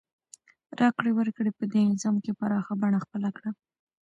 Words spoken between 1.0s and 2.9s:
ورکړې په دې نظام کې پراخه